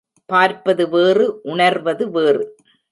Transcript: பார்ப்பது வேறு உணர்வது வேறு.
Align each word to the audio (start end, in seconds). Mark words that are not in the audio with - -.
பார்ப்பது 0.25 0.89
வேறு 0.89 1.39
உணர்வது 1.43 2.11
வேறு. 2.11 2.43